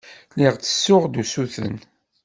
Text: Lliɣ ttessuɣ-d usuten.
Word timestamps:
Lliɣ 0.33 0.53
ttessuɣ-d 0.57 1.15
usuten. 1.21 1.75